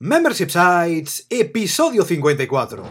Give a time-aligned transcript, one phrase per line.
[0.00, 2.84] Membership Sites, episodio 54.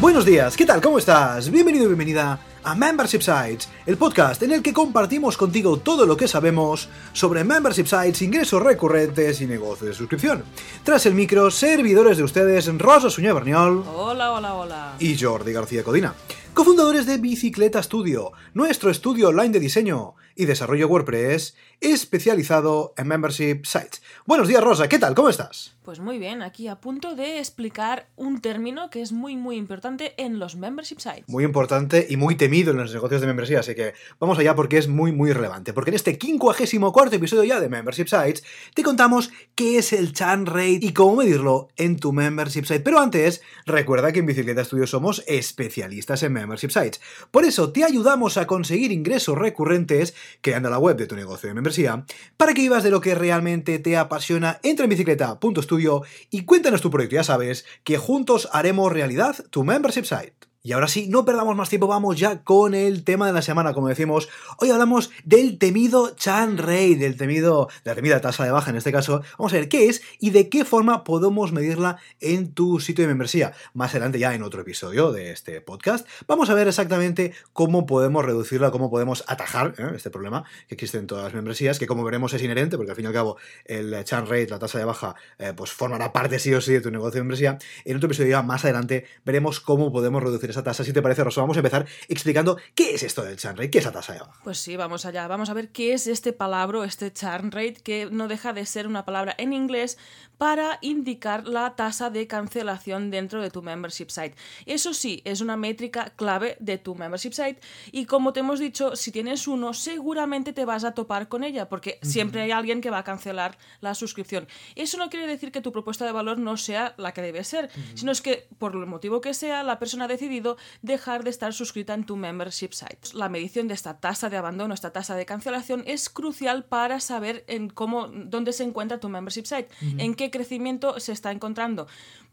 [0.00, 0.80] Buenos días, ¿qué tal?
[0.80, 1.50] ¿Cómo estás?
[1.50, 6.16] Bienvenido y bienvenida a Membership Sites, el podcast en el que compartimos contigo todo lo
[6.16, 10.44] que sabemos sobre Membership Sites, ingresos recurrentes y negocios de suscripción.
[10.82, 14.94] Tras el micro, servidores de ustedes Rosa Suñé Berniol Hola, hola, hola.
[14.98, 16.14] y Jordi García Codina,
[16.54, 23.64] cofundadores de Bicicleta Studio, nuestro estudio online de diseño y desarrollo WordPress especializado en Membership
[23.64, 24.02] Sites.
[24.26, 25.14] Buenos días, Rosa, ¿qué tal?
[25.14, 25.74] ¿Cómo estás?
[25.84, 30.14] Pues muy bien, aquí a punto de explicar un término que es muy muy importante
[30.16, 31.28] en los membership sites.
[31.28, 34.78] Muy importante y muy temido en los negocios de membresía, así que vamos allá porque
[34.78, 35.74] es muy muy relevante.
[35.74, 40.46] Porque en este 54 episodio ya de Membership Sites te contamos qué es el churn
[40.46, 42.80] rate y cómo medirlo en tu membership site.
[42.80, 47.02] Pero antes, recuerda que en Bicicleta Studio somos especialistas en membership sites.
[47.30, 51.54] Por eso te ayudamos a conseguir ingresos recurrentes creando la web de tu negocio de
[51.54, 52.04] membresía
[52.36, 54.60] para que vivas de lo que realmente te apasiona.
[54.62, 57.16] Entra en bicicleta.studio y cuéntanos tu proyecto.
[57.16, 60.53] Ya sabes que juntos haremos realidad tu membership site.
[60.66, 63.74] Y ahora sí, no perdamos más tiempo, vamos ya con el tema de la semana,
[63.74, 64.30] como decimos.
[64.56, 68.78] Hoy hablamos del temido churn rate, del temido, de la temida tasa de baja en
[68.78, 69.20] este caso.
[69.36, 73.08] Vamos a ver qué es y de qué forma podemos medirla en tu sitio de
[73.08, 73.52] membresía.
[73.74, 78.24] Más adelante ya en otro episodio de este podcast vamos a ver exactamente cómo podemos
[78.24, 79.92] reducirla, cómo podemos atajar ¿eh?
[79.94, 82.96] este problema que existe en todas las membresías, que como veremos es inherente, porque al
[82.96, 86.38] fin y al cabo el churn rate, la tasa de baja, eh, pues formará parte
[86.38, 87.58] sí o sí de tu negocio de membresía.
[87.84, 90.84] En otro episodio ya más adelante veremos cómo podemos reducir esa tasa.
[90.84, 93.78] Si te parece, Rosa, vamos a empezar explicando qué es esto del churn rate, qué
[93.78, 94.40] es la tasa de baja.
[94.42, 95.26] Pues sí, vamos allá.
[95.28, 98.86] Vamos a ver qué es este palabra, este churn rate, que no deja de ser
[98.86, 99.98] una palabra en inglés
[100.38, 104.34] para indicar la tasa de cancelación dentro de tu membership site.
[104.66, 107.60] Eso sí, es una métrica clave de tu membership site
[107.92, 111.68] y como te hemos dicho, si tienes uno, seguramente te vas a topar con ella
[111.68, 114.46] porque siempre hay alguien que va a cancelar la suscripción.
[114.74, 117.70] Eso no quiere decir que tu propuesta de valor no sea la que debe ser,
[117.94, 120.43] sino es que por el motivo que sea, la persona ha decidido
[120.82, 123.08] dejar de estar suscrita en tu membership site.
[123.14, 127.44] La medición de esta tasa de abandono, esta tasa de cancelación es crucial para saber
[127.46, 129.68] en cómo dónde se encuentra tu membership site,
[129.98, 131.86] en qué crecimiento se está encontrando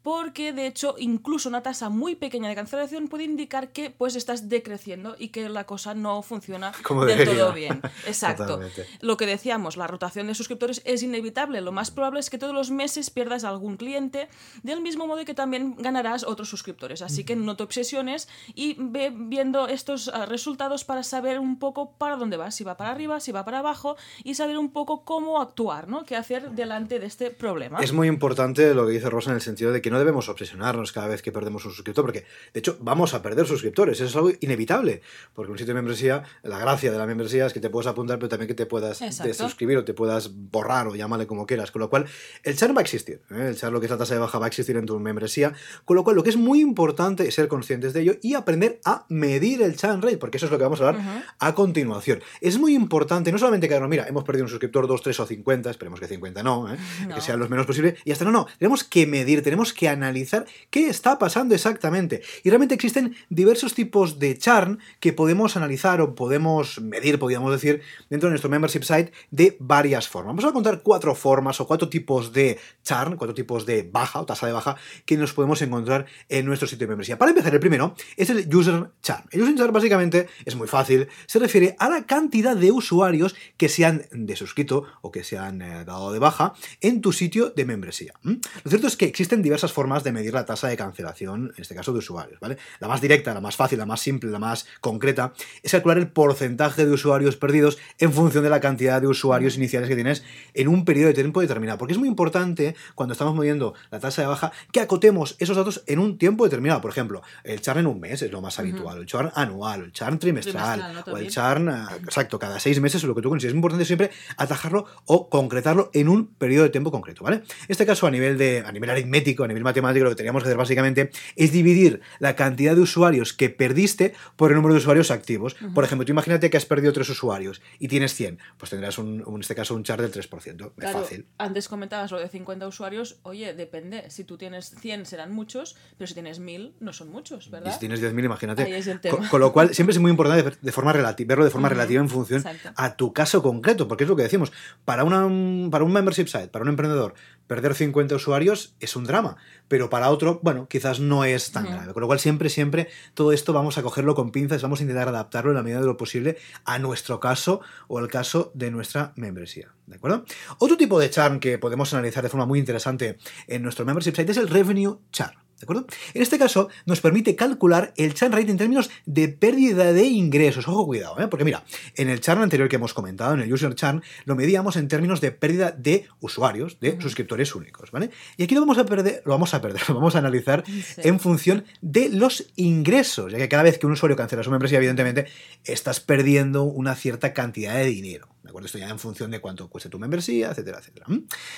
[0.03, 4.49] porque de hecho incluso una tasa muy pequeña de cancelación puede indicar que pues estás
[4.49, 7.43] decreciendo y que la cosa no funciona Como del debería.
[7.43, 7.81] todo bien.
[8.07, 8.45] Exacto.
[8.45, 8.85] Totalmente.
[9.01, 11.61] Lo que decíamos, la rotación de suscriptores es inevitable.
[11.61, 14.29] Lo más probable es que todos los meses pierdas algún cliente,
[14.63, 17.01] del mismo modo que también ganarás otros suscriptores.
[17.01, 21.91] Así que no te obsesiones y ve viendo estos ah, resultados para saber un poco
[21.97, 25.03] para dónde vas, si va para arriba, si va para abajo y saber un poco
[25.03, 26.05] cómo actuar, ¿no?
[26.05, 27.79] Qué hacer delante de este problema.
[27.79, 30.91] Es muy importante lo que dice Rosa en el sentido de que no debemos obsesionarnos
[30.91, 34.15] cada vez que perdemos un suscriptor, porque de hecho vamos a perder suscriptores, eso es
[34.15, 35.01] algo inevitable,
[35.33, 38.17] porque un sitio de membresía, la gracia de la membresía es que te puedes apuntar,
[38.17, 39.27] pero también que te puedas Exacto.
[39.27, 42.05] desuscribir o te puedas borrar o llámale como quieras, con lo cual
[42.43, 43.47] el churn va a existir, ¿eh?
[43.49, 45.53] el churn, lo que es la tasa de baja, va a existir en tu membresía,
[45.85, 48.79] con lo cual lo que es muy importante es ser conscientes de ello y aprender
[48.85, 52.21] a medir el churn rate, porque eso es lo que vamos a hablar a continuación.
[52.39, 55.69] Es muy importante, no solamente que, mira, hemos perdido un suscriptor 2, 3 o 50,
[55.69, 56.77] esperemos que 50 no, ¿eh?
[57.07, 57.15] No.
[57.15, 60.45] que sean los menos posible, y hasta no, no, tenemos que medir, tenemos que analizar
[60.69, 62.21] qué está pasando exactamente.
[62.43, 67.81] Y realmente existen diversos tipos de churn que podemos analizar o podemos medir, podríamos decir,
[68.09, 70.35] dentro de nuestro membership site de varias formas.
[70.35, 74.25] Vamos a contar cuatro formas o cuatro tipos de churn, cuatro tipos de baja o
[74.25, 74.75] tasa de baja
[75.05, 77.17] que nos podemos encontrar en nuestro sitio de membresía.
[77.17, 79.23] Para empezar, el primero es el user churn.
[79.31, 83.69] El user churn básicamente es muy fácil, se refiere a la cantidad de usuarios que
[83.69, 87.65] se han desuscrito o que se han eh, dado de baja en tu sitio de
[87.65, 88.13] membresía.
[88.23, 91.75] Lo cierto es que existen diversas formas de medir la tasa de cancelación, en este
[91.75, 92.57] caso de usuarios, ¿vale?
[92.79, 95.33] La más directa, la más fácil, la más simple, la más concreta,
[95.63, 99.89] es calcular el porcentaje de usuarios perdidos en función de la cantidad de usuarios iniciales
[99.89, 100.23] que tienes
[100.53, 101.77] en un periodo de tiempo determinado.
[101.77, 105.83] Porque es muy importante, cuando estamos midiendo la tasa de baja, que acotemos esos datos
[105.87, 106.81] en un tiempo determinado.
[106.81, 109.91] Por ejemplo, el churn en un mes es lo más habitual, el churn anual, el
[109.91, 111.13] churn trimestral, Trimestral, ¿no?
[111.13, 113.53] o el churn, ah, exacto, cada seis meses o lo que tú consideres.
[113.53, 117.37] Es importante siempre atajarlo o concretarlo en un periodo de tiempo concreto, ¿vale?
[117.37, 120.15] En este caso, a nivel de a nivel aritmético, a nivel nivel matemático lo que
[120.15, 124.73] teníamos que hacer básicamente es dividir la cantidad de usuarios que perdiste por el número
[124.73, 125.55] de usuarios activos.
[125.73, 129.23] Por ejemplo, tú imagínate que has perdido tres usuarios y tienes 100, pues tendrás un,
[129.27, 130.71] en este caso un char del 3%.
[130.77, 131.25] Es fácil.
[131.37, 134.09] Antes comentabas lo de 50 usuarios, oye, depende.
[134.09, 137.69] Si tú tienes 100 serán muchos, pero si tienes 1000 no son muchos, ¿verdad?
[137.69, 138.63] Y si tienes 10.000, imagínate.
[138.63, 139.29] Ahí es el Con, tema.
[139.29, 142.09] con lo cual, siempre es muy importante de forma relati- verlo de forma relativa en
[142.09, 142.71] función exacto.
[142.75, 144.51] a tu caso concreto, porque es lo que decimos.
[144.85, 145.21] Para, una,
[145.69, 147.13] para un membership site, para un emprendedor,
[147.47, 149.37] perder 50 usuarios es un drama,
[149.67, 151.93] pero para otro, bueno, quizás no es tan grave.
[151.93, 155.07] Con lo cual, siempre, siempre, todo esto vamos a cogerlo con pinzas, vamos a intentar
[155.07, 159.13] adaptarlo en la medida de lo posible a nuestro caso o al caso de nuestra
[159.15, 159.73] membresía.
[159.85, 160.25] ¿De acuerdo?
[160.59, 163.17] Otro tipo de churn que podemos analizar de forma muy interesante
[163.47, 165.33] en nuestro membership site es el revenue churn.
[165.61, 165.85] ¿De acuerdo?
[166.13, 170.67] En este caso, nos permite calcular el churn rate en términos de pérdida de ingresos.
[170.67, 171.27] Ojo, cuidado, ¿eh?
[171.27, 171.63] porque mira,
[171.95, 175.21] en el churn anterior que hemos comentado, en el user churn, lo medíamos en términos
[175.21, 178.09] de pérdida de usuarios, de suscriptores únicos, ¿vale?
[178.37, 181.01] Y aquí lo vamos a perder, lo vamos a perder, lo vamos a analizar Sí.
[181.03, 184.77] en función de los ingresos, ya que cada vez que un usuario cancela su membresía,
[184.79, 185.27] evidentemente,
[185.63, 188.27] estás perdiendo una cierta cantidad de dinero.
[188.51, 188.65] ¿De acuerdo?
[188.65, 191.05] Esto ya en función de cuánto cueste tu membresía, etcétera, etcétera.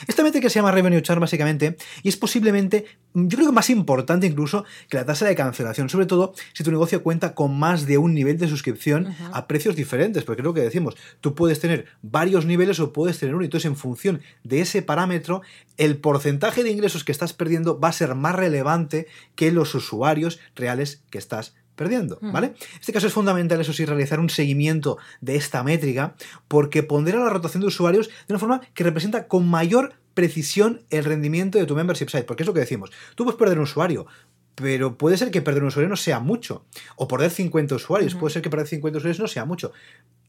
[0.08, 2.86] Esta métrica se llama Revenue Churn básicamente y es posiblemente,
[3.16, 6.70] yo creo que más importante incluso que la tasa de cancelación, sobre todo si tu
[6.70, 10.54] negocio cuenta con más de un nivel de suscripción a precios diferentes, porque es lo
[10.54, 14.22] que decimos, tú puedes tener varios niveles o puedes tener uno, y entonces en función
[14.44, 15.42] de ese parámetro,
[15.78, 20.40] el porcentaje de ingresos que estás perdiendo va a ser más relevante que los usuarios
[20.56, 22.32] reales que estás perdiendo, Ujú.
[22.32, 22.48] ¿vale?
[22.48, 26.16] En este caso es fundamental, eso sí, realizar un seguimiento de esta métrica
[26.48, 31.06] porque pondrá la rotación de usuarios de una forma que representa con mayor precisión el
[31.06, 34.06] rendimiento de tu membership site, porque es lo que decimos, tú puedes perder un usuario,
[34.56, 36.66] pero puede ser que perder un usuario no sea mucho,
[36.96, 39.72] o perder 50 usuarios, puede ser que perder 50 usuarios no sea mucho,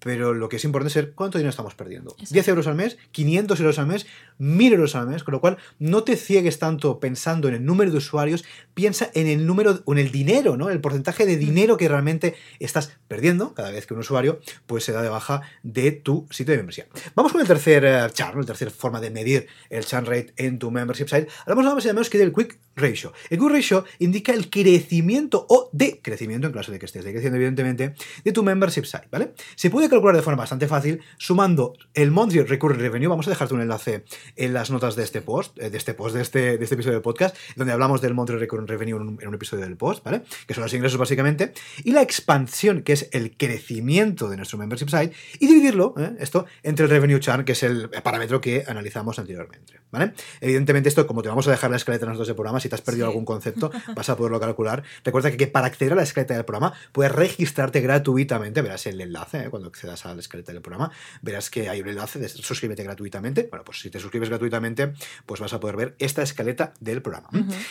[0.05, 2.11] pero lo que es importante es ser cuánto dinero estamos perdiendo.
[2.11, 2.35] Exacto.
[2.35, 4.07] 10 euros al mes, 500 euros al mes,
[4.37, 7.91] 1000 euros al mes, con lo cual no te ciegues tanto pensando en el número
[7.91, 10.69] de usuarios, piensa en el número o en el dinero, ¿no?
[10.69, 14.93] El porcentaje de dinero que realmente estás perdiendo cada vez que un usuario pues se
[14.93, 16.87] da de baja de tu sitio de membresía.
[17.15, 20.59] Vamos con el tercer eh, churn, la tercera forma de medir el churn rate en
[20.59, 21.29] tu membership site.
[21.47, 23.15] Hablamos nada más y nada menos que del quick ratio.
[23.31, 27.95] El quick ratio indica el crecimiento o decrecimiento, en caso de que estés decreciendo evidentemente,
[28.23, 29.33] de tu membership site, ¿vale?
[29.57, 33.09] Se puede calcular de forma bastante fácil sumando el monthly recurring revenue.
[33.09, 34.05] Vamos a dejarte un enlace
[34.37, 36.95] en las notas de este post, eh, de este post, de este, de este episodio
[36.95, 40.05] del podcast, donde hablamos del monthly recurring revenue en un, en un episodio del post,
[40.05, 40.23] ¿vale?
[40.47, 41.53] Que son los ingresos básicamente,
[41.85, 46.13] y la expansión, que es el crecimiento de nuestro membership site, y dividirlo, ¿eh?
[46.19, 50.13] esto, entre el revenue churn, que es el parámetro que analizamos anteriormente, ¿vale?
[50.41, 52.69] Evidentemente esto, como te vamos a dejar la escaleta en las notas del programa, si
[52.69, 53.11] te has perdido Sí.
[53.11, 54.83] algún concepto, vas a poderlo calcular.
[55.05, 59.01] Recuerda que, que para acceder a la escaleta del programa, puedes registrarte gratuitamente, verás el
[59.01, 59.51] enlace, ¿eh?
[59.51, 60.91] cuando accedas a la escaleta del programa,
[61.23, 63.47] verás que hay un enlace de suscríbete gratuitamente.
[63.51, 64.95] Bueno, pues si te suscribes gratuitamente,
[65.27, 67.29] pues vas a poder ver esta escaleta del programa.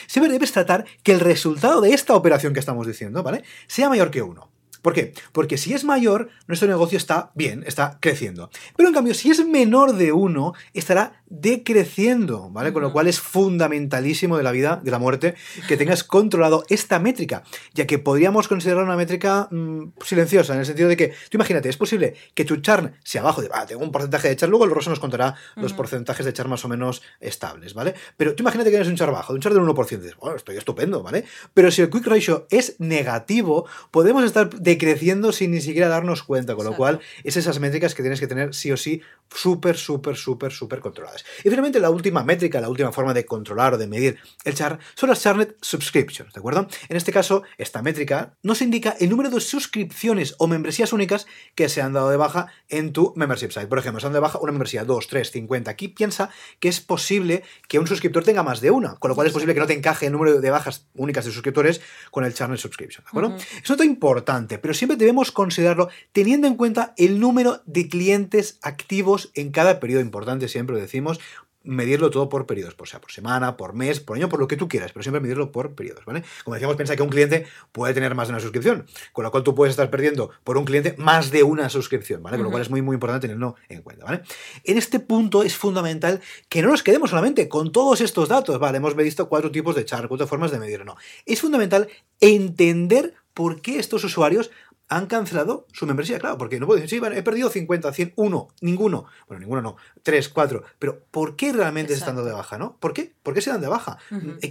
[0.07, 3.43] Siempre debes tratar que el resultado de esta operación que estamos diciendo, ¿vale?
[3.67, 4.49] Sea mayor que uno.
[4.83, 5.13] ¿Por qué?
[5.31, 8.49] Porque si es mayor, nuestro negocio está bien, está creciendo.
[8.75, 12.73] Pero en cambio, si es menor de uno, estará decreciendo, ¿vale?
[12.73, 15.35] Con lo cual es fundamentalísimo de la vida, de la muerte,
[15.69, 17.43] que tengas controlado esta métrica,
[17.73, 21.69] ya que podríamos considerar una métrica mm, silenciosa, en el sentido de que, tú imagínate,
[21.69, 24.65] es posible que tu churn sea abajo, de, ah, tengo un porcentaje de churn, luego
[24.65, 27.95] el Rosso nos contará los porcentajes de churn más o menos estables, ¿vale?
[28.17, 30.57] Pero tú imagínate que tienes un churn bajo, un churn del 1%, dices, bueno, estoy
[30.57, 31.23] estupendo, ¿vale?
[31.53, 36.55] Pero si el quick ratio es negativo, podemos estar decreciendo sin ni siquiera darnos cuenta,
[36.55, 39.01] con lo cual es esas métricas que tienes que tener sí o sí
[39.33, 41.23] súper, súper, súper, súper controladas.
[41.39, 44.79] Y finalmente la última métrica, la última forma de controlar o de medir el churn
[44.95, 46.67] son las Charnet Subscriptions, ¿de acuerdo?
[46.89, 51.69] En este caso, esta métrica nos indica el número de suscripciones o membresías únicas que
[51.69, 53.67] se han dado de baja en tu membership site.
[53.67, 55.71] Por ejemplo, se han dado de baja una membresía 2, 3, 50.
[55.71, 56.29] Aquí piensa
[56.59, 59.53] que es posible que un suscriptor tenga más de una, con lo cual es posible
[59.53, 61.81] que no te encaje el número de bajas únicas de suscriptores
[62.11, 63.29] con el Charnet Subscription, ¿de acuerdo?
[63.29, 63.43] Ujú.
[63.63, 68.59] Es un dato importante, pero siempre debemos considerarlo teniendo en cuenta el número de clientes
[68.61, 71.19] activos en cada periodo importante, siempre lo decimos,
[71.63, 74.55] medirlo todo por periodos, por sea por semana, por mes, por año, por lo que
[74.55, 76.23] tú quieras, pero siempre medirlo por periodos, ¿vale?
[76.45, 79.43] Como decíamos, piensa que un cliente puede tener más de una suscripción, con lo cual
[79.43, 82.37] tú puedes estar perdiendo por un cliente más de una suscripción, ¿vale?
[82.37, 84.21] Con lo cual es muy, muy importante tenerlo en cuenta, ¿vale?
[84.63, 88.77] En este punto es fundamental que no nos quedemos solamente con todos estos datos, ¿vale?
[88.77, 90.95] Hemos visto cuatro tipos de char, cuatro formas de medir, no.
[91.25, 91.89] Es fundamental
[92.21, 94.51] entender por qué estos usuarios
[94.95, 98.13] han cancelado su membresía, claro, porque no puedo decir, sí, vale, he perdido 50, 100,
[98.15, 99.05] uno, ninguno.
[99.27, 100.63] Bueno, ninguno no, tres, cuatro.
[100.77, 102.77] Pero ¿por qué realmente se están dando de baja, no?
[102.77, 103.13] ¿Por qué?
[103.23, 103.97] ¿Por qué se dan de baja?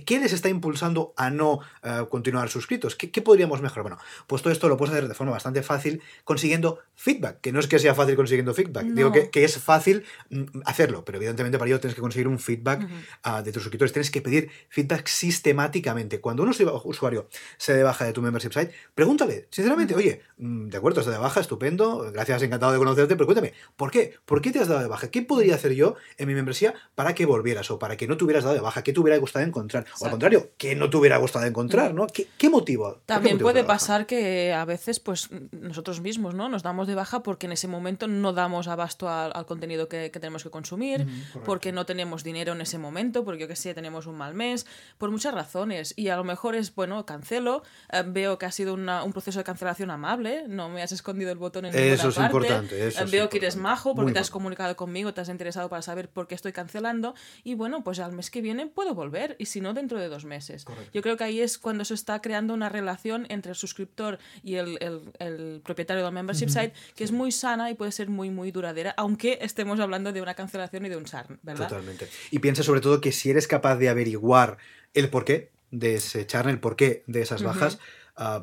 [0.04, 2.96] ¿Qué les está impulsando a no eh, continuar suscritos?
[2.96, 3.82] ¿Qué, ¿Qué, podríamos mejorar?
[3.82, 7.60] Bueno, pues todo esto lo puedes hacer de forma bastante fácil consiguiendo feedback, que no
[7.60, 11.58] es que sea fácil consiguiendo feedback, digo que, que, es fácil mm, hacerlo, pero evidentemente
[11.58, 12.88] para ello tienes que conseguir un feedback
[13.26, 16.20] uh, de tus suscriptores, tienes que pedir feedback sistemáticamente.
[16.20, 16.52] Cuando uno
[16.84, 21.20] usuario se de baja de tu membership site, pregúntale, sinceramente, oye, de acuerdo, estás de
[21.20, 24.14] baja, estupendo, gracias, encantado de conocerte, pero cuéntame, ¿por qué?
[24.24, 25.10] ¿Por qué te has dado de baja?
[25.10, 28.24] ¿Qué podría hacer yo en mi membresía para que volvieras o para que no te
[28.24, 28.82] hubieras dado de baja?
[28.82, 29.86] ¿Qué te hubiera gustado encontrar?
[30.00, 31.94] O al contrario, ¿qué no te hubiera gustado encontrar?
[31.94, 32.06] ¿no?
[32.06, 33.00] ¿Qué, qué motivo?
[33.06, 36.48] También qué puede pasar que a veces, pues, nosotros mismos, ¿no?
[36.48, 40.10] Nos damos de baja porque en ese momento no damos abasto al, al contenido que,
[40.10, 41.06] que, tenemos que consumir,
[41.44, 44.66] porque no tenemos dinero en ese momento, porque yo que sé, tenemos un mal mes,
[44.98, 45.94] por muchas razones.
[45.96, 47.62] Y a lo mejor es, bueno, cancelo,
[47.92, 51.30] eh, veo que ha sido una, un proceso de cancelación amable, no me has escondido
[51.30, 52.36] el botón en ninguna eso es parte.
[52.36, 53.28] Importante, eso es veo importante.
[53.30, 56.26] que eres majo porque Muy te has comunicado conmigo, te has interesado para saber por
[56.26, 57.14] qué estoy cancelando.
[57.44, 60.24] Y bueno, pues al mes que viene puedo volver, y si no, dentro de dos
[60.24, 60.64] meses.
[60.64, 60.90] Correcto.
[60.92, 64.56] Yo creo que ahí es cuando se está creando una relación entre el suscriptor y
[64.56, 68.30] el, el, el propietario del membership site que es muy sana y puede ser muy,
[68.30, 71.68] muy duradera, aunque estemos hablando de una cancelación y de un churn, ¿verdad?
[71.68, 72.08] Totalmente.
[72.30, 74.58] Y piensa sobre todo que si eres capaz de averiguar
[74.94, 77.78] el porqué de ese churn, el porqué de esas bajas, uh,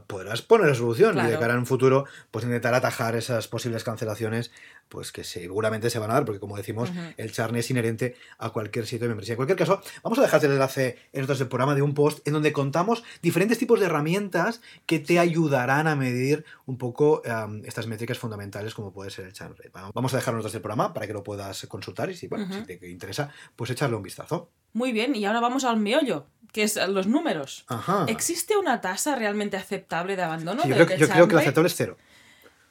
[0.07, 1.29] podrás poner la solución Claro.
[1.29, 4.51] y de cara a un futuro, pues intentar atajar esas posibles cancelaciones,
[4.89, 8.49] pues que seguramente se van a dar, porque como decimos, el churn es inherente a
[8.49, 9.33] cualquier sitio de membresía.
[9.33, 12.33] En cualquier caso, vamos a dejarte el enlace en del programa de un post en
[12.33, 17.85] donde contamos diferentes tipos de herramientas que te ayudarán a medir un poco um, estas
[17.85, 19.71] métricas fundamentales como puede ser el churn rate.
[19.93, 22.63] Vamos a dejar notas del programa para que lo puedas consultar y si, bueno, si
[22.63, 24.49] te interesa, pues echarle un vistazo.
[24.73, 27.65] Muy bien, y ahora vamos al meollo, que es los números.
[27.67, 28.05] Ajá.
[28.07, 30.63] ¿Existe una tasa realmente aceptable de abandono?
[30.63, 31.97] Sí, yo creo, del yo creo que lo aceptable es cero.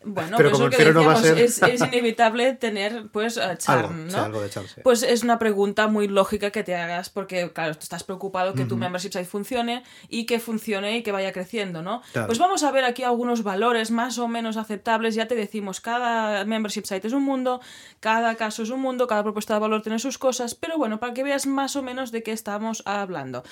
[0.05, 2.55] Bueno, Pero pues como que el cero no va a decíamos, ser- es, es inevitable
[2.55, 4.17] tener pues eh, Algo, ¿no?
[4.25, 4.81] algo de chance.
[4.83, 8.65] Pues es una pregunta muy lógica que te hagas porque, claro, tú estás preocupado que
[8.65, 12.03] tu membership site funcione y que funcione y que vaya creciendo, ¿no?
[12.13, 12.29] Claro.
[12.29, 15.17] Pues vamos a ver aquí algunos valores más o menos aceptables.
[15.17, 17.61] Ya te decimos, cada membership site es un mundo,
[17.99, 21.13] cada caso es un mundo, cada propuesta de valor tiene sus cosas, pero bueno, para
[21.13, 23.43] que veas más o menos de qué estamos hablando.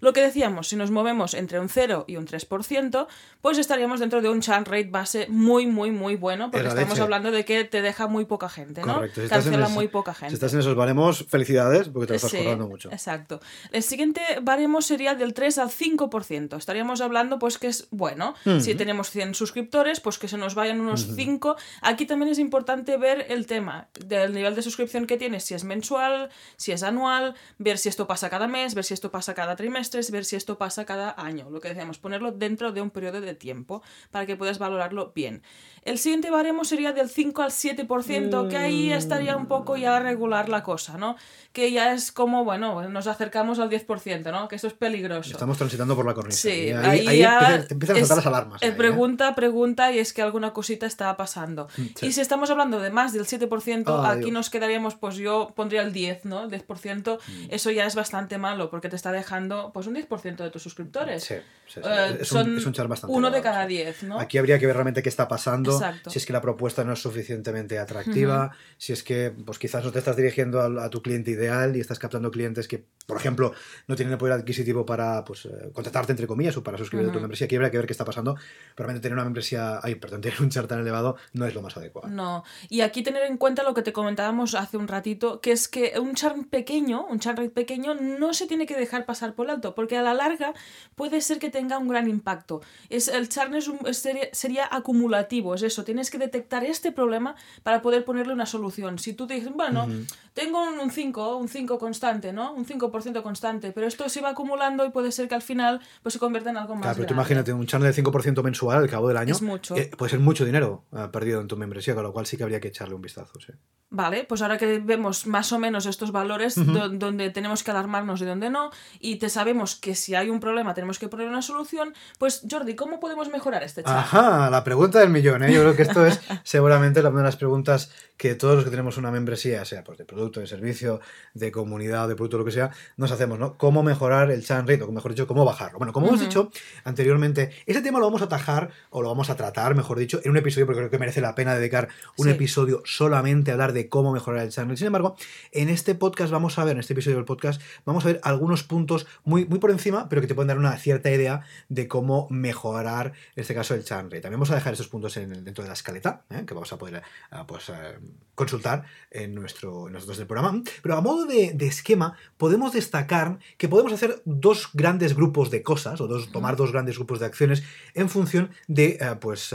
[0.00, 3.06] Lo que decíamos, si nos movemos entre un 0 y un 3%,
[3.40, 7.30] pues estaríamos dentro de un churn rate base muy, muy, muy bueno, porque estamos hablando
[7.32, 8.94] de que te deja muy poca gente, ¿no?
[8.94, 9.22] Correcto.
[9.22, 10.30] Si Cancela ese- muy poca gente.
[10.30, 12.90] si estás en esos baremos, felicidades, porque te lo estás Sí, currando mucho.
[12.92, 13.40] Exacto.
[13.72, 16.56] El siguiente baremo sería del 3 al 5%.
[16.56, 18.34] Estaríamos hablando, pues, que es bueno.
[18.60, 21.56] Si tenemos 100 suscriptores, pues que se nos vayan unos 5.
[21.82, 25.64] Aquí también es importante ver el tema del nivel de suscripción que tienes, si es
[25.64, 29.56] mensual, si es anual, ver si esto pasa cada mes, ver si esto pasa cada
[29.56, 31.48] trimestre, ver si esto pasa cada año.
[31.50, 35.42] Lo que decíamos, ponerlo dentro de un periodo de tiempo para que puedas valorarlo bien.
[35.86, 40.48] El siguiente baremo sería del 5 al 7%, que ahí estaría un poco ya regular
[40.48, 41.16] la cosa, ¿no?
[41.52, 44.48] Que ya es como, bueno, nos acercamos al 10%, ¿no?
[44.48, 45.30] Que eso es peligroso.
[45.30, 46.38] Estamos transitando por la cornisa.
[46.42, 48.62] Sí, ahí, ahí, ahí ya empiezan, te empiezan a saltar las alarmas.
[48.62, 48.72] eh, ¿eh?
[48.72, 51.68] pregunta, pregunta, y es que alguna cosita está pasando.
[51.74, 51.92] sí.
[52.06, 54.32] Y si estamos hablando de más del 7%, Ah, aquí Dios.
[54.32, 56.44] nos quedaríamos, pues yo pondría el 10, ¿no?
[56.44, 57.46] El 10%, Mm.
[57.50, 61.24] eso ya es bastante malo, porque te está dejando, pues, un 10% de tus suscriptores.
[61.24, 61.34] Sí,
[61.66, 61.80] sí, sí.
[61.84, 63.68] Eh, es, son un, es un char bastante uno de cada sí.
[63.68, 64.18] 10, ¿no?
[64.20, 66.10] Aquí habría que ver realmente qué está pasando, Exacto.
[66.10, 69.92] si es que la propuesta no es suficientemente atractiva, si es que pues quizás no
[69.92, 73.52] te estás dirigiendo a, tu cliente ideal y estás captando clientes que, por ejemplo,
[73.88, 77.14] no tienen el poder adquisitivo para pues, eh, contratarte, entre comillas, o para suscribirte a
[77.14, 77.44] tu membresía.
[77.46, 78.36] Aquí habría que ver qué está pasando.
[78.74, 81.76] Pero tener una membresía, ay, perdón, tener un char tan elevado no es lo más
[81.76, 82.08] adecuado.
[82.08, 85.68] No, y aquí tener en cuenta lo que te comentábamos hace un ratito, que es
[85.68, 89.50] que un churn pequeño, un churn rate pequeño, no se tiene que dejar pasar por
[89.50, 90.54] alto, porque a la larga
[90.94, 92.60] puede ser que tenga un gran impacto.
[92.88, 96.92] Es, el churn es un- es- sería, sería acumulativo, es eso, tienes que detectar este
[96.92, 98.98] problema para poder ponerle una solución.
[98.98, 99.86] Si tú dices, bueno,
[100.32, 102.52] tengo un un 5, un 5 constante, ¿no?
[102.52, 106.12] Un 5% constante, pero esto se va acumulando y puede ser que al final pues,
[106.12, 107.32] se convierta en algo más Claro, pero tú grande.
[107.32, 109.32] imagínate un churn del 5% mensual al cabo del año.
[109.32, 109.74] Es mucho.
[109.76, 112.42] eh, puede ser mucho dinero eh, perdido en tu membresía, con lo cual sí que
[112.44, 113.32] habría que echarle un vistazo.
[113.40, 113.52] Sí.
[113.88, 118.20] Vale, pues ahora que vemos más o menos estos valores do- donde tenemos que alarmarnos
[118.20, 118.70] y donde no,
[119.00, 122.74] y te sabemos que si hay un problema tenemos que poner una solución, pues Jordi,
[122.74, 123.92] ¿cómo podemos mejorar este chat?
[123.96, 125.52] Ajá, la pregunta del millón, ¿eh?
[125.56, 128.96] Yo creo que esto es seguramente una de las preguntas que todos los que tenemos
[128.96, 131.00] una membresía, sea pues, de producto, de servicio,
[131.34, 133.56] de comunidad, de producto, lo que sea, nos hacemos, ¿no?
[133.58, 134.82] ¿Cómo mejorar el churn rate?
[134.82, 135.78] O mejor dicho, ¿cómo bajarlo?
[135.78, 136.50] Bueno, como hemos dicho
[136.84, 140.30] anteriormente, ese tema lo vamos a atajar, o lo vamos a tratar, mejor dicho, en
[140.30, 143.88] un episodio, porque creo que merece la pena dedicar un episodio solamente a hablar de
[143.88, 144.78] cómo mejorar el churn rate.
[144.78, 145.16] Sin embargo,
[145.52, 148.62] en este podcast vamos a ver, en este episodio del podcast, vamos a ver algunos
[148.62, 152.28] puntos muy, muy por encima, pero que te pueden dar una cierta idea de cómo
[152.30, 154.22] mejorar, en este caso, el churn rate.
[154.22, 156.42] También vamos a dejar esos puntos en, dentro de la escaleta, ¿eh?
[156.44, 157.98] que vamos a poder, eh, pues, eh,
[158.34, 160.60] consultar en, nuestro, en nosotros del programa.
[160.82, 166.00] Pero a modo de, esquema, podemos destacar que podemos hacer dos grandes grupos de cosas,
[166.00, 167.62] o dos, tomar dos grandes grupos de acciones
[167.94, 169.54] en función de, eh, pues,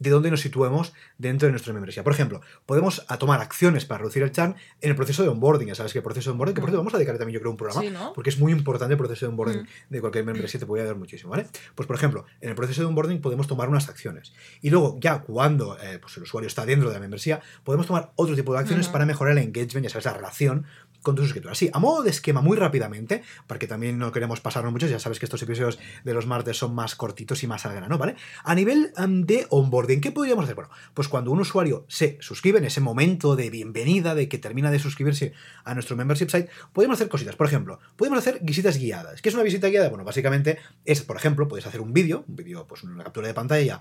[0.00, 2.02] de dónde nos situemos dentro de nuestra membresía.
[2.02, 5.68] Por ejemplo, podemos tomar acciones para reducir el churn en el proceso de onboarding.
[5.68, 7.40] Ya sabes que el proceso de onboarding, que por cierto vamos a dedicar también yo
[7.40, 10.66] creo un programa, porque es muy importante el proceso de onboarding de cualquier membresía, te
[10.66, 11.46] puede ayudar muchísimo, ¿vale?
[11.74, 14.32] Pues por ejemplo, en el proceso de onboarding podemos tomar unas acciones.
[14.62, 18.12] Y luego, ya cuando eh, pues el usuario está dentro de la membresía, podemos tomar
[18.16, 20.66] otro tipo de acciones para mejorar el engagement, ya sabes, la relación
[21.02, 21.58] con tus suscriptores.
[21.58, 25.18] Así, a modo de esquema, muy rápidamente, porque también no queremos pasarnos mucho, ya sabes
[25.18, 28.16] que estos episodios de los martes son más cortitos y más al grano, ¿vale?
[28.44, 30.54] A nivel em, de onboarding, ¿qué podríamos hacer?
[30.54, 34.70] Bueno, pues cuando un usuario se suscribe en ese momento de bienvenida, de que termina
[34.70, 35.32] de suscribirse
[35.64, 37.36] a nuestro membership site, podemos hacer cositas.
[37.36, 39.22] Por ejemplo, podemos hacer visitas guiadas.
[39.22, 39.88] ¿Qué es una visita guiada?
[39.88, 43.34] Bueno, básicamente es, por ejemplo, puedes hacer un vídeo, un vídeo, pues una captura de
[43.34, 43.80] pantalla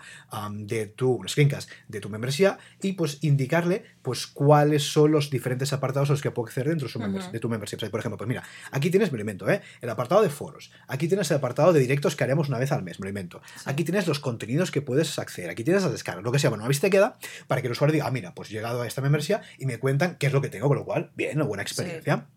[0.51, 5.73] de tu, un screencast de tu membresía y pues indicarle pues cuáles son los diferentes
[5.73, 6.99] apartados a los que puede acceder dentro de su
[7.31, 9.61] de tu membership Por ejemplo, pues mira, aquí tienes, me lo invento, ¿eh?
[9.81, 12.83] el apartado de foros, aquí tienes el apartado de directos que haremos una vez al
[12.83, 13.41] mes, me lo invento.
[13.65, 16.49] Aquí tienes los contenidos que puedes acceder, aquí tienes las descargas, lo que sea.
[16.49, 18.81] Bueno, una vez te queda para que el usuario diga, ah, mira, pues he llegado
[18.81, 21.37] a esta membresía y me cuentan qué es lo que tengo, con lo cual, bien,
[21.37, 22.27] una buena experiencia.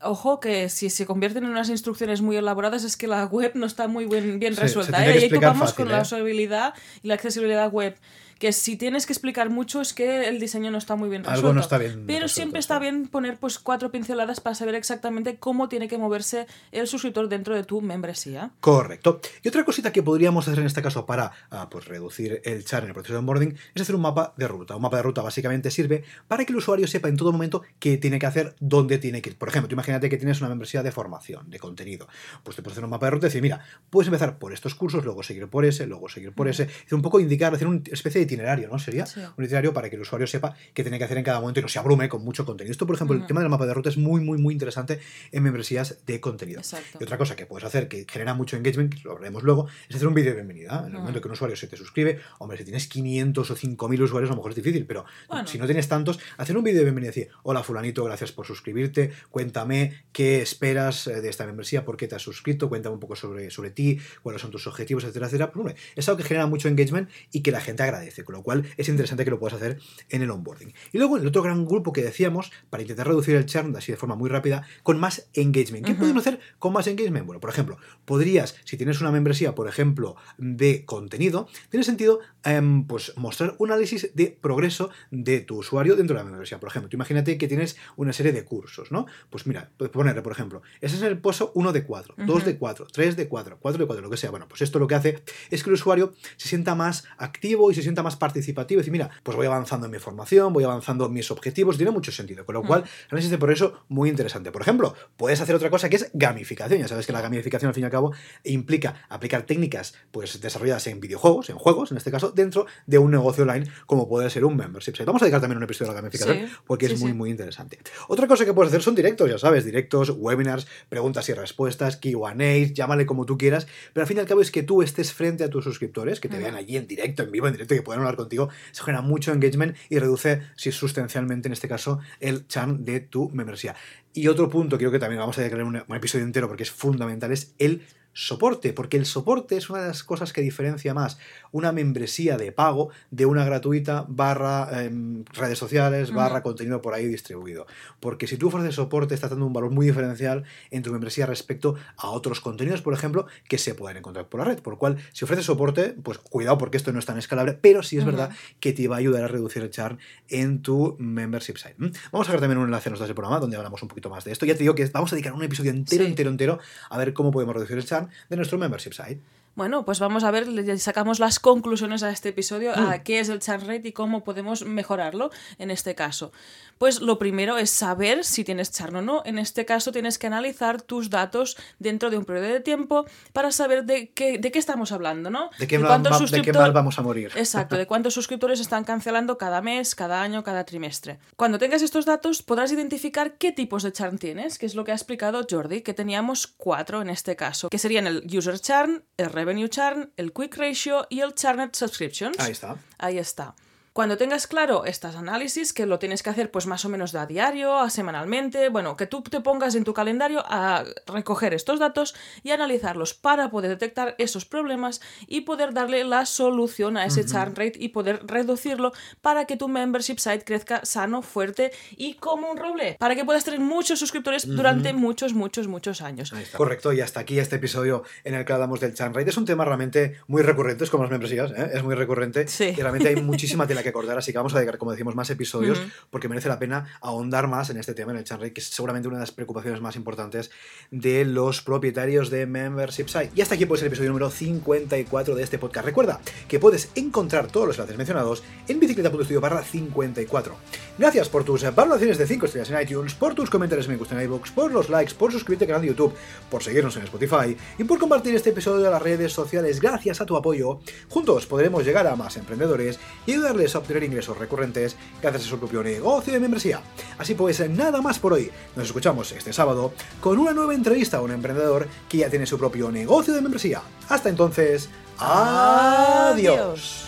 [0.00, 3.66] Ojo que si se convierten en unas instrucciones muy elaboradas es que la web no
[3.66, 5.04] está muy bien, bien resuelta.
[5.04, 5.18] ¿eh?
[5.18, 6.02] Y ahí tocamos con la ¿eh?
[6.02, 7.96] usabilidad y la accesibilidad web
[8.38, 11.48] que si tienes que explicar mucho es que el diseño no está muy bien resuelto.
[11.48, 12.04] Algo no está bien.
[12.06, 16.46] Pero siempre está bien poner pues cuatro pinceladas para saber exactamente cómo tiene que moverse
[16.70, 18.50] el suscriptor dentro de tu membresía.
[18.60, 19.20] Correcto.
[19.42, 22.84] Y otra cosita que podríamos hacer en este caso para ah, pues, reducir el char
[22.84, 24.76] en el proceso de onboarding es hacer un mapa de ruta.
[24.76, 27.96] Un mapa de ruta básicamente sirve para que el usuario sepa en todo momento qué
[27.96, 29.36] tiene que hacer, dónde tiene que ir.
[29.36, 32.06] Por ejemplo, tú imagínate que tienes una membresía de formación, de contenido.
[32.44, 34.74] Pues te puedes hacer un mapa de ruta y decir, mira, puedes empezar por estos
[34.76, 36.68] cursos, luego seguir por ese, luego seguir por ese.
[36.86, 38.78] Es un poco indicar, hacer una especie de itinerario, ¿no?
[38.78, 39.04] Sería
[39.36, 41.62] un itinerario para que el usuario sepa qué tiene que hacer en cada momento y
[41.62, 42.72] no se abrume con mucho contenido.
[42.72, 45.00] Esto, por ejemplo, el tema del mapa de ruta es muy, muy, muy interesante
[45.32, 46.60] en membresías de contenido.
[46.98, 49.96] Y otra cosa que puedes hacer que genera mucho engagement, que lo hablaremos luego, es
[49.96, 50.84] hacer un vídeo de bienvenida.
[50.86, 54.02] En el momento que un usuario se te suscribe, hombre, si tienes 500 o 5000
[54.02, 55.04] usuarios, a lo mejor es difícil, pero
[55.46, 58.46] si no tienes tantos, hacer un vídeo de bienvenida y decir, hola fulanito, gracias por
[58.46, 63.00] suscribirte, cuéntame qué esperas eh, de esta membresía, por qué te has suscrito, cuéntame un
[63.00, 65.52] poco sobre, sobre ti, cuáles son tus objetivos, etcétera, etcétera.
[65.52, 68.64] Pues, es algo que genera mucho engagement y que la gente agradece, con lo cual
[68.76, 70.72] es interesante que lo puedas hacer en el onboarding.
[70.92, 73.98] Y luego el otro gran grupo que decíamos, para intentar reducir el churn así de
[73.98, 75.86] forma muy rápida, con más engagement.
[75.86, 77.26] ¿Qué podemos hacer con más engagement?
[77.26, 82.86] Bueno, por ejemplo, podrías, si tienes una membresía, por ejemplo, de contenido, tiene sentido em,
[82.86, 86.60] pues mostrar un análisis de progreso de tu usuario dentro de la membresía.
[86.60, 89.06] Por ejemplo, tú imagínate que tienes una serie de cursos, ¿no?
[89.30, 92.58] Pues mira, puedes ponerle, por ejemplo, ese es el pozo 1 de 4, 2 de
[92.58, 94.30] 4, 3 de 4, 4 de 4, lo que sea.
[94.30, 97.74] Bueno, pues esto lo que hace es que el usuario se sienta más activo y
[97.74, 98.78] se sienta más participativo.
[98.78, 101.92] Y decir, mira, pues voy avanzando en mi formación, voy avanzando en mis objetivos, tiene
[101.92, 102.44] mucho sentido.
[102.44, 103.12] Con lo cual, mm.
[103.12, 104.52] análisis de progreso muy interesante.
[104.52, 106.80] Por ejemplo, puedes hacer otra cosa que es gamificación.
[106.80, 108.12] Ya sabes que la gamificación, al fin y al cabo,
[108.44, 113.10] implica aplicar técnicas pues, desarrolladas en videojuegos, en juegos, en este caso, dentro de un
[113.10, 116.00] negocio online como puede ser un membership Vamos a dedicar también un episodio a la
[116.00, 117.78] gamificación porque es muy, muy interesante.
[118.08, 122.72] Otra cosa que puedes hacer son directos, ya sabes, directos, webinars, preguntas y respuestas, QAs,
[122.72, 125.44] llámale como tú quieras, pero al fin y al cabo es que tú estés frente
[125.44, 127.97] a tus suscriptores, que te vean allí en directo, en vivo, en directo, que puedan
[127.98, 132.84] hablar contigo, se genera mucho engagement y reduce si sustancialmente en este caso el churn
[132.84, 133.74] de tu membresía.
[134.12, 137.30] Y otro punto, creo que también vamos a un, un episodio entero porque es fundamental,
[137.30, 137.82] es el
[138.18, 141.18] soporte, porque el soporte es una de las cosas que diferencia más
[141.52, 147.06] una membresía de pago de una gratuita barra em, redes sociales, barra contenido por ahí
[147.06, 147.68] distribuido.
[148.00, 151.76] Porque si tú ofreces soporte, estás dando un valor muy diferencial en tu membresía respecto
[151.96, 154.58] a otros contenidos, por ejemplo, que se pueden encontrar por la red.
[154.58, 157.84] Por lo cual, si ofreces soporte, pues cuidado porque esto no es tan escalable, pero
[157.84, 161.56] sí es verdad que te va a ayudar a reducir el churn en tu membership
[161.56, 161.76] site.
[162.10, 164.32] Vamos a ver también un enlace en nuestro programa donde hablamos un poquito más de
[164.32, 164.44] esto.
[164.44, 166.58] Ya te digo que vamos a dedicar un episodio entero, entero, entero
[166.90, 169.20] a ver cómo podemos reducir el churn de nuestro membership site.
[169.58, 172.90] Bueno, pues vamos a ver, le sacamos las conclusiones a este episodio, Mm.
[172.90, 176.30] a qué es el churn rate y cómo podemos mejorarlo en este caso.
[176.78, 179.22] Pues lo primero es saber si tienes churn o no.
[179.24, 183.50] En este caso tienes que analizar tus datos dentro de un periodo de tiempo para
[183.50, 185.50] saber de qué, de qué estamos hablando, ¿no?
[185.58, 187.32] ¿De qué, De mal, va- de qué mal vamos a morir?
[187.34, 191.18] Exacto, de cuántos suscriptores están cancelando cada mes, cada año, cada trimestre.
[191.34, 194.92] Cuando tengas estos datos podrás identificar qué tipos de churn tienes, que es lo que
[194.92, 199.26] ha explicado Jordi, que teníamos cuatro en este caso, que serían el user churn, el
[199.30, 202.38] revenue churn, el quick ratio y el churned subscriptions.
[202.38, 202.76] Ahí está.
[202.98, 203.54] Ahí está.
[203.98, 207.18] Cuando tengas claro estas análisis, que lo tienes que hacer pues más o menos de
[207.18, 211.80] a diario, a semanalmente, bueno, que tú te pongas en tu calendario a recoger estos
[211.80, 217.26] datos y analizarlos para poder detectar esos problemas y poder darle la solución a ese
[217.26, 222.52] churn rate y poder reducirlo para que tu membership site crezca sano, fuerte y como
[222.52, 226.32] un roble, para que puedas tener muchos suscriptores durante muchos, muchos, muchos años.
[226.32, 226.56] Ahí está.
[226.56, 229.30] Correcto, y hasta aquí este episodio en el que hablamos del churn rate.
[229.30, 231.70] Es un tema realmente muy recurrente, es como las membresías, ¿eh?
[231.74, 232.66] es muy recurrente Sí.
[232.66, 235.30] y realmente hay muchísima tela que cortar, así que vamos a dedicar, como decimos, más
[235.30, 238.68] episodios porque merece la pena ahondar más en este tema, en el rate, que es
[238.68, 240.50] seguramente una de las preocupaciones más importantes
[240.90, 243.30] de los propietarios de membership site.
[243.34, 245.86] Y hasta aquí pues el episodio número 54 de este podcast.
[245.86, 250.56] Recuerda que puedes encontrar todos los enlaces mencionados en bicicleta.studio barra 54.
[250.98, 254.14] Gracias por tus valoraciones de 5 estrellas en iTunes, por tus comentarios en me gusta
[254.14, 256.14] en iVoox, por los likes, por suscribirte al canal de YouTube,
[256.50, 259.80] por seguirnos en Spotify y por compartir este episodio en las redes sociales.
[259.80, 264.38] Gracias a tu apoyo, juntos podremos llegar a más emprendedores y ayudarles a obtener ingresos
[264.38, 266.80] recurrentes gracias a su propio negocio de membresía.
[267.18, 268.50] Así pues, nada más por hoy.
[268.76, 272.58] Nos escuchamos este sábado con una nueva entrevista a un emprendedor que ya tiene su
[272.58, 273.82] propio negocio de membresía.
[274.08, 274.88] Hasta entonces,
[275.18, 276.58] adiós.
[276.58, 277.07] Adiós.